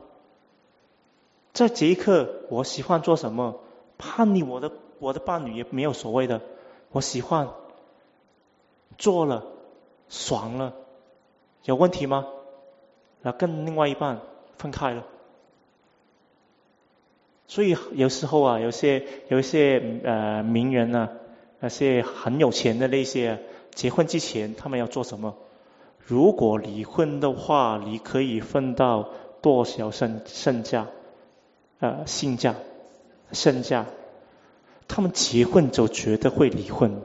[1.52, 3.59] 在这一刻，我喜欢做什么？
[3.98, 6.40] 叛逆我的我的伴侣也没有所谓的，
[6.92, 7.48] 我喜欢
[8.96, 9.44] 做了
[10.09, 10.74] 爽了，
[11.64, 12.26] 有问题吗？
[13.22, 14.20] 那跟另外一半
[14.56, 15.04] 分开了。
[17.50, 21.08] 所以有时候啊，有些有一些呃名人呢，
[21.58, 23.40] 那些很有钱的那些，
[23.74, 25.34] 结婚之前他们要做什么？
[25.98, 29.08] 如果离婚的话，你可以分到
[29.42, 30.86] 多少身身价？
[31.80, 32.54] 呃，性价
[33.32, 33.86] 身价？
[34.86, 37.02] 他们结婚就觉得会离婚。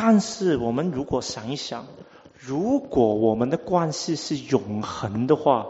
[0.00, 1.86] 但是我们如果想一想，
[2.38, 5.66] 如果我们的关系是永恒的话，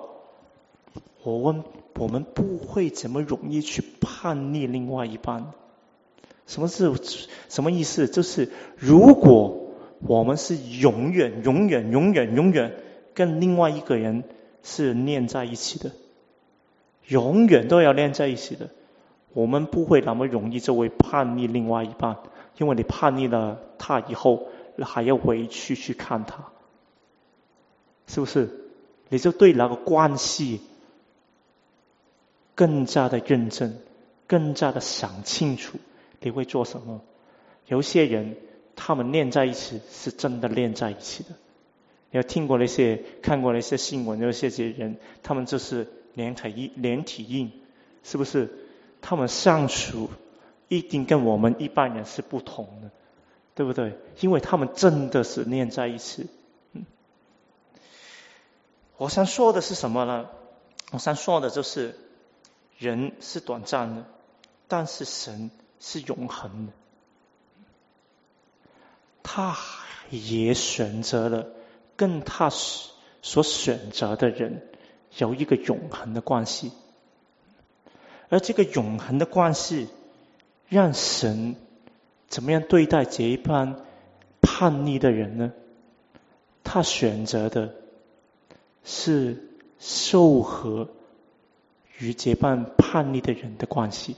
[1.23, 1.65] 我们
[1.99, 5.53] 我们不会怎么容易去叛逆另外一半。
[6.47, 6.93] 什么是
[7.49, 8.07] 什么意思？
[8.07, 9.73] 就是如果
[10.07, 12.75] 我们是永远、永远、永远、永远
[13.15, 14.25] 跟另外一个人
[14.63, 15.93] 是念在一起的，
[17.07, 18.69] 永远都要念在一起的，
[19.33, 22.19] 我们不会那么容易就会叛逆另外一半，
[22.59, 24.49] 因为你叛逆了他以后，
[24.85, 26.45] 还要回去去看他，
[28.07, 28.51] 是不是？
[29.09, 30.61] 你就对那个关系。
[32.55, 33.79] 更加的认真，
[34.27, 35.79] 更加的想清楚
[36.19, 37.01] 你会做什么。
[37.69, 38.37] 有些人
[38.75, 41.29] 他们练在一起是真的练在一起的。
[42.11, 47.53] 有听过那些看过那些新闻，有些些人他们就是连体硬连体硬，
[48.03, 48.49] 是不是？
[49.01, 50.11] 他们相处
[50.69, 52.91] 一定跟我们一般人是不同的，
[53.55, 53.99] 对不对？
[54.21, 56.29] 因为他们真的是念在一起。
[56.73, 56.87] 嗯，
[58.97, 60.29] 我想说的是什么呢？
[60.93, 61.95] 我想说的就是。
[62.81, 64.05] 人是短暂的，
[64.69, 65.51] 但是神
[65.81, 66.73] 是永恒的。
[69.25, 69.57] 他
[70.11, 71.49] 也选择了
[71.97, 74.65] 跟他所选择的人
[75.17, 76.71] 有一个永恒的关系，
[78.29, 79.89] 而这个永恒的关系，
[80.69, 81.57] 让神
[82.29, 83.85] 怎么样对待这一班
[84.41, 85.53] 叛逆的人呢？
[86.65, 87.75] 他选择的
[88.85, 90.89] 是受和。
[92.01, 94.15] 与结伴叛逆的人的关系，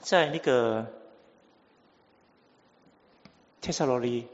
[0.00, 0.84] 在那个
[3.60, 4.26] 《帖撒罗尼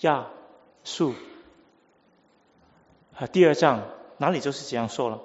[0.00, 0.26] 亚
[0.84, 1.12] 书》
[3.14, 5.20] 啊第二章，哪里就是这样说了：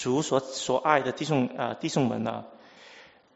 [0.00, 2.46] 主所所爱的弟兄啊弟兄们啊，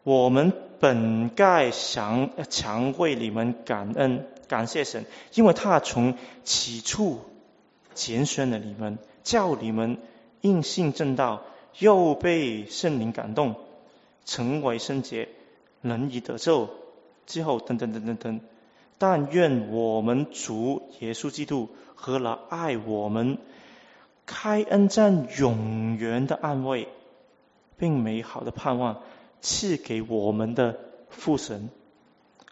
[0.02, 0.50] 我们
[0.80, 7.20] 本该想常为你们感恩感谢神，因为他从起初。
[7.92, 9.98] 拣选了你们，叫你们
[10.40, 11.42] 应信正道，
[11.78, 13.56] 又被圣灵感动，
[14.24, 15.28] 成为圣洁，
[15.82, 16.70] 能以得救。
[17.26, 18.40] 之后等等等等等。
[18.96, 23.38] 但愿我们主耶稣基督和了爱我们、
[24.26, 26.88] 开恩占永远的安慰，
[27.76, 29.02] 并美好的盼望
[29.40, 30.78] 赐给我们的
[31.10, 31.68] 父神，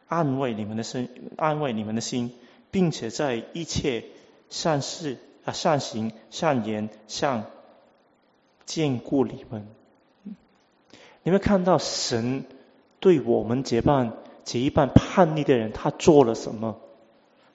[0.08, 2.32] 安慰你们的身，安慰你们的心，
[2.70, 4.04] 并且在一切
[4.50, 5.18] 善事。
[5.44, 7.46] 啊，善行、善言、善
[8.64, 9.66] 兼顾你们。
[11.24, 12.44] 你们看到神
[13.00, 14.12] 对我们结伴
[14.44, 16.78] 结一半叛逆的人，他做了什么？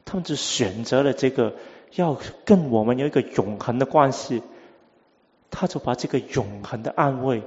[0.04, 1.56] 他们只选择了这个，
[1.96, 4.44] 要跟我们有一个永恒的关系，
[5.50, 7.44] 他就把这个永恒的安慰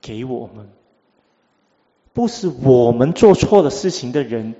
[0.00, 0.70] 给我们。
[2.12, 4.54] 不是我们做错了事情的人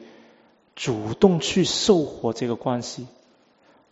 [0.75, 3.07] 主动去收获这个关系。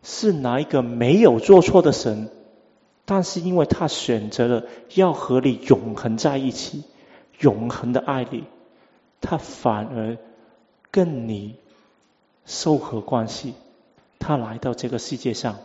[0.03, 2.31] 是哪一个没有做错的神？
[3.05, 6.85] 但是因为他选择了要和你永恒在一起，
[7.39, 8.45] 永恒的爱你，
[9.21, 10.17] 他反而
[10.91, 11.57] 跟你
[12.47, 13.53] 收合关系。
[14.31, 15.59] 他来到这个世界上，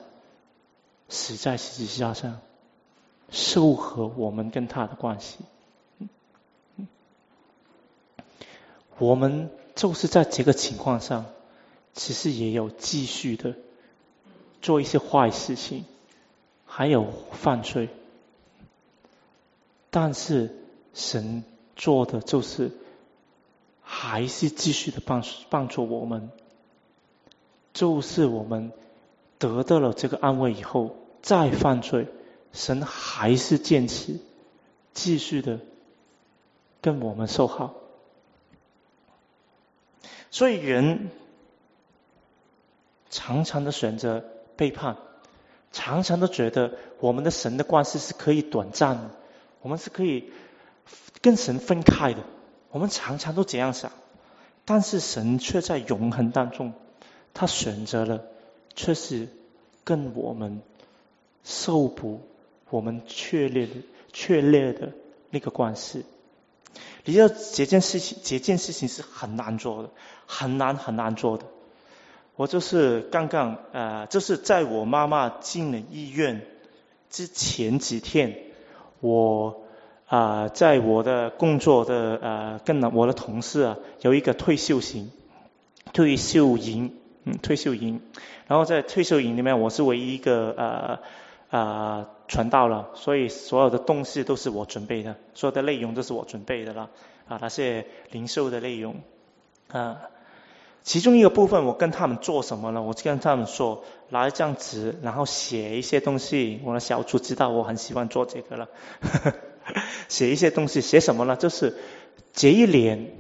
[1.08, 2.40] 死在十字架上，
[3.30, 5.38] 收合我们跟他的关系。
[8.98, 11.28] 我们就是在这个情况上，
[11.94, 13.54] 其实也有继续的。
[14.64, 15.86] 做一些坏事情，
[16.66, 17.90] 还有犯罪，
[19.92, 20.50] 但是
[20.96, 21.44] 神
[21.76, 22.72] 做的就是，
[23.84, 26.32] 还是继续的帮帮助我们，
[27.76, 28.72] 就是我们
[29.38, 32.08] 得到了这个安慰以后，再犯罪，
[32.54, 34.20] 神还是坚持
[34.94, 35.60] 继续的
[36.82, 37.76] 跟我们受好，
[40.32, 41.12] 所以人
[43.12, 44.24] 常常的选择。
[44.58, 44.96] 背叛，
[45.74, 49.12] 常常都觉得我们的神的关系是可以短暂的，
[49.62, 50.32] 我们是可以
[51.22, 52.24] 跟神分开的。
[52.72, 53.92] 我们常常都这样想，
[54.64, 56.72] 但是神却在永恒当中，
[57.36, 58.24] 他选择了
[58.76, 59.28] 却是
[59.84, 60.62] 跟我们
[61.44, 62.22] 受补，
[62.72, 63.74] 我们确立的
[64.12, 64.94] 确立的
[65.30, 66.04] 那个关系。
[67.04, 69.90] 你知道这件事情，这件事情是很难做的，
[70.26, 71.46] 很难很难做的。
[72.36, 76.42] 我就是刚刚呃，就是在我妈妈进了医院
[77.10, 78.38] 之前几天，
[79.00, 79.62] 我
[80.08, 85.12] 啊在我的工作的呃跟我的同事啊有一个退休型，
[85.94, 86.94] 退休营，
[87.26, 88.00] 嗯退休营，
[88.48, 90.54] 然后在退休营里面我是唯一一个
[91.52, 96.90] 呃啊传道了，所以所有的东西都是我准备的，所有的内容都是我准备的了
[97.28, 98.96] 啊那些零售的内容
[99.70, 99.98] 啊。
[100.84, 102.80] 其中一个部分，我跟他们做什么呢？
[102.84, 106.62] 我跟他们说，拿一张纸，然后写一些东西。
[106.64, 108.70] 我的小组知道我很喜欢做这个了，
[110.10, 111.36] 写一些东西，写什么呢？
[111.36, 111.76] 就是
[112.34, 113.16] 这一年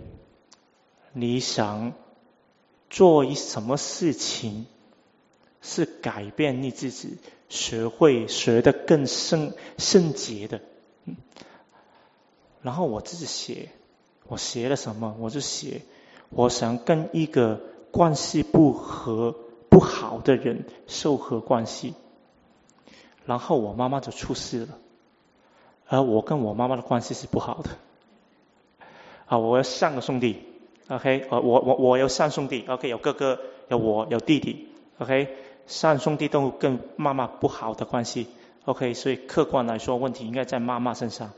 [1.11, 1.93] 你想
[2.95, 4.67] 做一什么事情，
[5.61, 7.17] 是改变你自己，
[7.49, 10.61] 学会学得更圣圣洁的。
[12.61, 13.67] 然后我自己写，
[14.27, 15.13] 我写了什么？
[15.19, 15.81] 我就写。
[16.29, 17.59] 我想跟一个
[17.91, 19.35] 关系不和、
[19.67, 21.95] 不好的人修和关系，
[23.25, 24.79] 然后我妈妈就出事了，
[25.85, 27.71] 而我跟我妈妈的关系是不好的。
[29.25, 30.54] 啊，我要上个兄弟
[30.87, 34.69] ，OK，我我我有三兄弟，OK，有哥哥，有我，有弟弟
[34.99, 35.35] ，OK，
[35.67, 38.27] 三兄弟都跟妈妈不好的关系
[38.65, 41.31] ，OK，所以客观来说，问题应该在妈妈身上。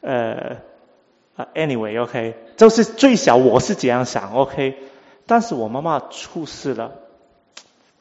[0.00, 0.56] 呃。
[1.54, 4.78] ，anyway，OK，就是最小我是这样想，OK，
[5.26, 6.92] 但是我妈妈出事了，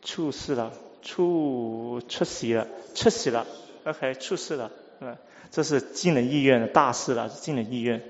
[0.01, 0.71] 出事了，
[1.01, 3.45] 出出席了，出席了
[3.83, 4.71] ，OK，出事了，
[5.01, 5.17] 嗯，
[5.51, 8.01] 这是进了医院的大事了，进了医院，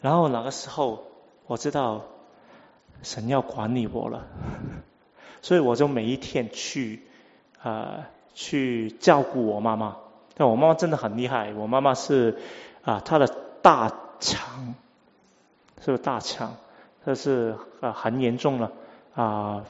[0.00, 1.04] 然后那个时候
[1.46, 2.02] 我知道
[3.02, 4.26] 神要管理我了，
[5.42, 7.02] 所以我就每一天去
[7.62, 9.96] 啊去照顾我妈妈，
[10.34, 12.38] 但我妈妈真的很厉害，我妈妈是
[12.82, 13.26] 啊她的
[13.62, 13.92] 大。
[14.22, 14.74] 肠，
[15.82, 16.56] 是不是大肠？
[17.06, 18.70] 这是啊很严重了
[19.14, 19.64] 啊，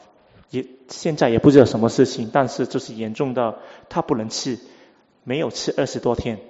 [0.51, 4.59] 也现在也不知道什么事情，但是就是严重到他不能吃，
[5.23, 6.41] 没有吃二十多天，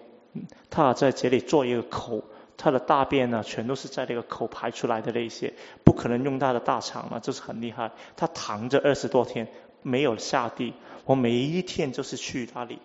[0.70, 2.22] 他在这里做一个口，
[2.57, 5.55] 他的大便呢全都是在那个口排出来的那些，
[5.85, 7.91] 不可能用他的大肠了，就是很厉害。
[8.16, 9.49] 他躺着二十多天
[9.83, 10.74] 没有下地，
[11.05, 12.78] 我每一天就是去那里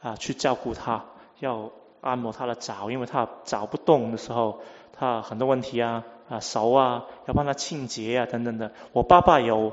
[0.00, 1.04] 啊去照顾他，
[1.40, 1.70] 要。
[2.02, 4.60] 按摩他的脚，因为他脚不动的时候，
[4.92, 8.70] 他很多问题啊啊手啊，要帮他清洁啊等等的。
[8.92, 9.72] 我爸爸有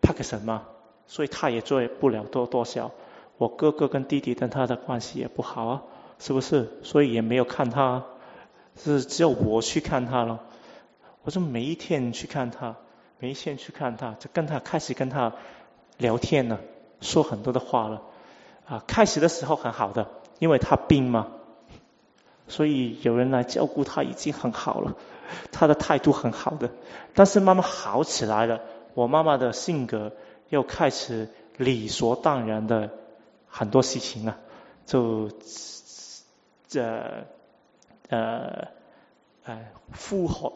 [0.00, 0.64] 帕克森嘛，
[1.06, 2.90] 所以他也做不了多多少。
[3.38, 5.82] 我哥哥跟弟弟跟他的关系也不好啊，
[6.22, 6.70] 是不是？
[6.84, 8.04] 所以也没有看他，
[8.76, 10.38] 是只有我去看他了。
[11.24, 12.76] 我就每一天去看他，
[13.18, 15.32] 每一天去看他，就跟他开始跟他
[15.98, 16.60] 聊天了，
[17.00, 18.02] 说很多的话了。
[18.68, 20.06] 啊，开始的时候很好的，
[20.38, 21.26] 因为他病嘛。
[22.46, 24.96] 所以有人来照顾他已经很好了，
[25.50, 26.70] 他的态度很好的。
[27.14, 28.60] 但是慢慢好起来了，
[28.94, 30.12] 我妈妈的性格
[30.50, 32.90] 又开始理所当然的
[33.48, 34.36] 很多事情了，
[34.86, 35.28] 就
[36.72, 37.26] 这
[38.08, 38.68] 呃
[39.44, 40.52] 呃附和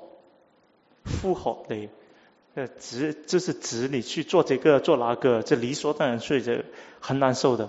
[1.04, 1.88] 附和的
[2.54, 6.64] 呃指就是指你去做这个做那个，这理所当然，所以这
[7.00, 7.68] 很难受的。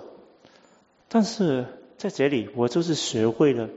[1.10, 1.66] 但是
[1.98, 3.70] 在这里，我就是学会了。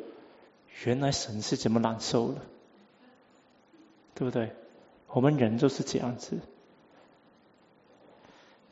[0.85, 2.41] 原来神是怎么难受的，
[4.15, 4.51] 对不对？
[5.09, 6.39] 我们人就是这样子。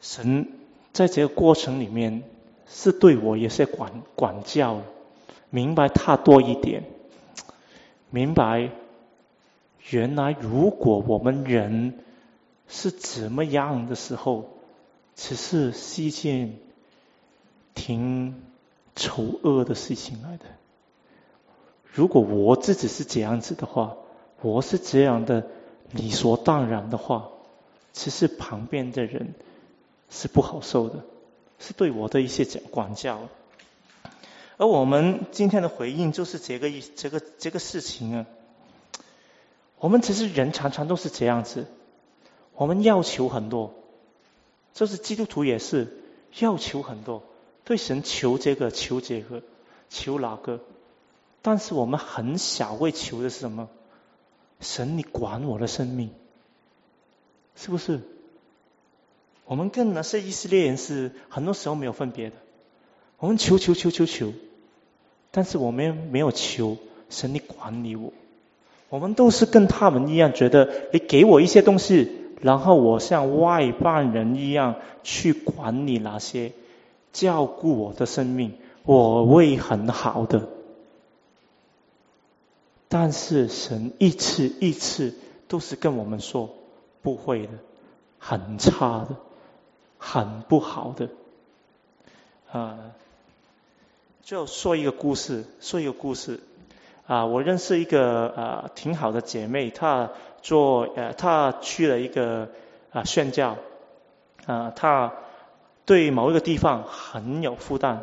[0.00, 0.48] 神
[0.94, 2.22] 在这个过程里面
[2.66, 4.80] 是对我也是管管教，
[5.50, 6.84] 明白他多一点，
[8.10, 8.70] 明白
[9.90, 11.98] 原来如果我们人
[12.68, 14.50] 是怎么样的时候，
[15.14, 16.56] 其实是一件
[17.74, 18.34] 挺
[18.94, 20.44] 丑恶的事情来的。
[21.90, 23.96] 如果我自己是这样子的话，
[24.42, 25.46] 我是这样的
[25.92, 27.30] 理所当然的话，
[27.92, 29.34] 其实旁边的人
[30.10, 31.02] 是不好受的，
[31.58, 33.18] 是对我的一些管教。
[34.58, 38.26] 而我们今天的回应就是这个一这个这个事情啊。
[39.78, 41.66] 我们其实人常常都是这样子，
[42.54, 43.72] 我们要求很多，
[44.74, 45.96] 就是基督徒也是
[46.40, 47.22] 要求很多，
[47.64, 49.42] 对神求这个求这个
[49.88, 50.60] 求哪个。
[51.40, 53.68] 但是我们很少会求的是什么？
[54.60, 56.10] 神，你管我的生命，
[57.54, 58.00] 是不是？
[59.44, 62.36] 我们跟那些以色列人是很多时候没有分别的。
[63.18, 64.32] 我们求求求求求，
[65.30, 66.76] 但是我们没有求
[67.10, 68.12] 神，你管理我。
[68.88, 72.10] 我们都是跟他们一样，觉得你给我一些东西，
[72.40, 76.52] 然后我像外邦人一样去管理那些，
[77.12, 78.54] 照顾我的生命，
[78.84, 80.48] 我会很好的。
[82.88, 85.14] 但是神一次一次
[85.46, 86.48] 都是跟我们说
[87.02, 87.52] 不会的，
[88.18, 89.16] 很差的，
[89.98, 91.10] 很不好的。
[92.50, 92.78] 啊，
[94.28, 96.40] 就说一个故事，说一个故事。
[97.06, 100.10] 啊，我认识一个啊挺好的姐妹，她
[100.42, 102.50] 做呃，她去了一个
[102.90, 103.56] 啊宣教，
[104.44, 105.14] 啊，她
[105.86, 108.00] 对某一个地方很有负担，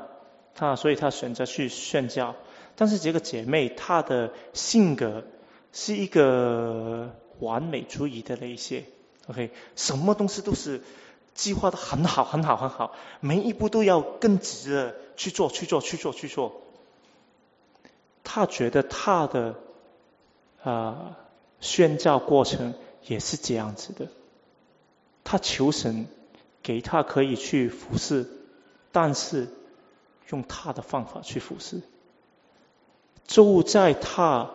[0.55, 2.33] 她所以她选择去宣教。
[2.75, 5.23] 但是这个姐妹她的性格
[5.73, 8.85] 是一个完美主义的那些
[9.27, 10.81] ，OK，什么东西都是
[11.35, 16.61] 计划的很好很好很好，每一步都要更直的去做去做去做去做。
[18.23, 19.55] 他觉得他的
[20.63, 21.17] 啊
[21.59, 22.73] 宣教过程
[23.05, 24.07] 也是这样子的，
[25.23, 26.07] 他求神
[26.63, 28.27] 给他可以去服侍，
[28.91, 29.47] 但是
[30.29, 31.81] 用他的方法去服侍。
[33.27, 34.51] 就在他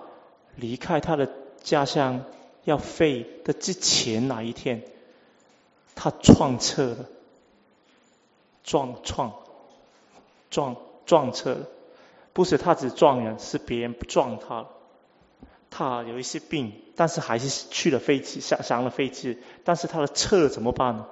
[0.57, 1.29] 离开他的
[1.63, 2.25] 家乡
[2.65, 4.83] 要飞的之前那一天，
[5.95, 7.07] 他撞车了，
[8.63, 9.33] 撞撞
[10.51, 10.76] 撞
[11.07, 11.57] 撞车。
[12.32, 14.66] 不是他只撞人，是别人不撞他。
[15.68, 19.38] 他有一些病，但是还是去了飞机，上上了飞机。
[19.64, 21.07] 但是他的车怎么办呢？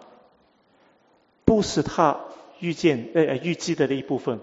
[1.44, 2.20] 不是他
[2.60, 4.40] 预见呃预计的那一部分，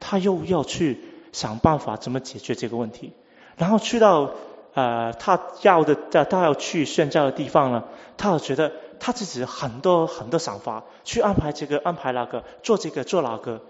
[0.00, 1.00] 他又要去
[1.32, 3.12] 想办法怎么解决这个问题。
[3.56, 4.30] 然后去到
[4.74, 13.60] 呃他要的他要去宣教的地方了，他觉得他自己很多很多想法，去安排这个安排那个，做这个做那个，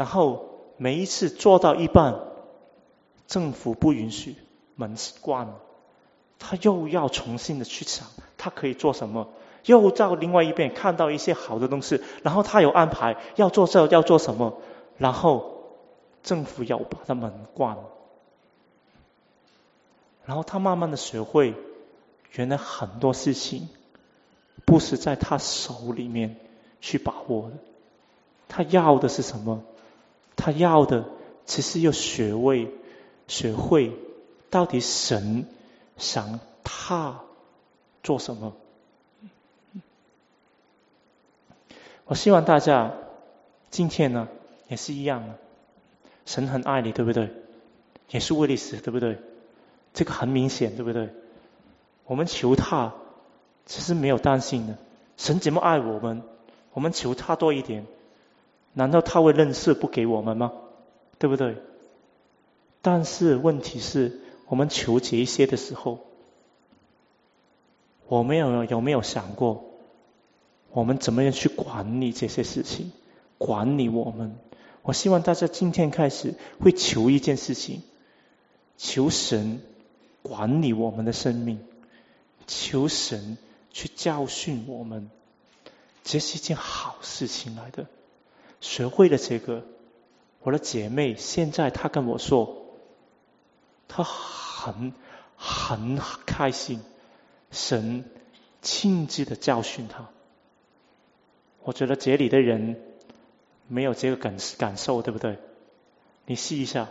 [0.00, 0.48] 然后。
[0.82, 2.20] 每一次做到一半，
[3.26, 4.34] 政府不允许，
[4.76, 5.60] 门是关了，
[6.38, 8.06] 他又要重新的去想，
[8.38, 9.28] 他可以做什么？
[9.66, 14.62] 又到另外一边看到一些好的东西，然后他有安排要做这要做什么，
[14.96, 15.66] 然后
[16.22, 17.84] 政府要把他门关了，
[20.24, 21.52] 然后他慢慢的学会，
[22.32, 23.68] 原来很多事情
[24.64, 26.36] 不是在他手里面
[26.80, 27.56] 去把握的，
[28.48, 29.62] 他要的是什么？
[30.40, 31.04] 他要的
[31.44, 32.68] 其实要学会，
[33.28, 33.92] 学会
[34.48, 35.46] 到底神
[35.98, 37.20] 想他
[38.02, 38.54] 做什么。
[42.06, 42.94] 我希望大家
[43.70, 44.28] 今天呢
[44.68, 45.34] 也是一样，
[46.26, 47.30] 神很爱你，对不对？
[48.10, 49.18] 也是为你死，对不对？
[49.94, 51.10] 这个很明显，对不对？
[52.06, 52.94] 我们求他，
[53.66, 54.76] 其实没有担心的。
[55.16, 56.22] 神怎么爱我们，
[56.72, 57.86] 我们求他多一点。
[58.72, 60.52] 难道他会认识不给我们吗？
[61.18, 61.56] 对不对？
[62.82, 65.98] 但是问题是我们求解一些的时候，
[68.06, 69.64] 我们有有没有想过，
[70.70, 72.92] 我们怎么样去管理这些事情？
[73.38, 74.38] 管理我们？
[74.82, 77.82] 我希望大家今天开始会求一件事情，
[78.78, 79.60] 求神
[80.22, 81.60] 管理我们的生命，
[82.46, 83.36] 求神
[83.70, 85.10] 去教训我们，
[86.02, 87.86] 这是一件好事情来的。
[88.60, 89.64] 学会了这个，
[90.42, 92.66] 我的姐妹现在她跟我说，
[93.88, 94.92] 她很
[95.36, 96.80] 很开心，
[97.50, 98.04] 神
[98.62, 100.08] 亲自的教训她。
[101.62, 102.80] 我觉得这里的人
[103.68, 105.38] 没有这个感感受，对不对？
[106.26, 106.88] 你试一下，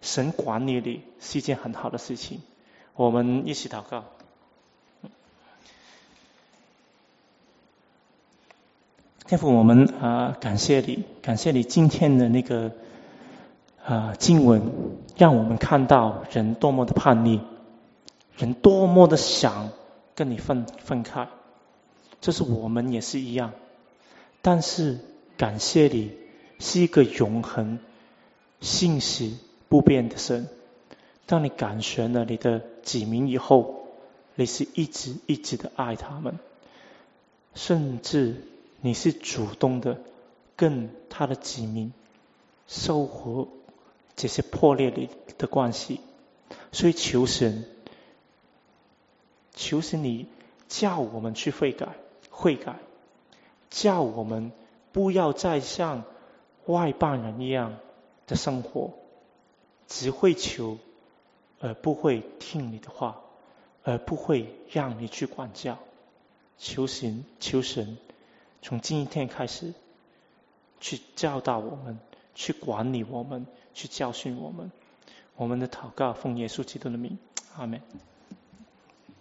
[0.00, 2.40] 神管理你是一件很好的事情。
[2.94, 4.04] 我们一起祷告。
[9.32, 12.70] 天父，我们啊感谢你，感谢你今天的那个
[13.82, 14.60] 啊经文，
[15.16, 17.40] 让我们看到人多么的叛逆，
[18.36, 19.70] 人多么的想
[20.14, 21.28] 跟你分分开，
[22.20, 23.52] 这是我们也是一样。
[24.42, 24.98] 但是
[25.38, 26.12] 感谢你
[26.58, 27.78] 是一个永恒、
[28.60, 29.38] 信息
[29.70, 30.46] 不变的神。
[31.24, 33.86] 当你感选了你的子民以后，
[34.34, 36.38] 你是一直一直的爱他们，
[37.54, 38.36] 甚至。
[38.84, 40.00] 你是主动的
[40.56, 41.92] 跟他的子民
[42.66, 43.46] 收获
[44.16, 45.08] 这些破裂的
[45.38, 46.00] 的关系，
[46.72, 47.64] 所以求神，
[49.54, 50.26] 求神你
[50.68, 51.94] 叫我们去悔改，
[52.28, 52.80] 悔改，
[53.70, 54.50] 叫我们
[54.90, 56.02] 不要再像
[56.66, 57.76] 外邦人一样
[58.26, 58.94] 的生活，
[59.86, 60.78] 只会求
[61.60, 63.20] 而不会听你的话，
[63.84, 65.78] 而不会让你去管教，
[66.58, 67.96] 求神，求神。
[68.62, 69.74] 从今天开始，
[70.80, 71.98] 去教导我们，
[72.34, 74.70] 去管理我们，去教训我们。
[75.34, 77.18] 我们的祷告奉耶稣基督的名，
[77.56, 77.82] 阿门。